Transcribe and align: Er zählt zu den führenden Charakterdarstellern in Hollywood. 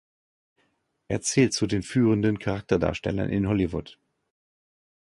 Er 1.09 1.21
zählt 1.21 1.53
zu 1.53 1.67
den 1.67 1.83
führenden 1.83 2.39
Charakterdarstellern 2.39 3.29
in 3.29 3.47
Hollywood. 3.47 3.99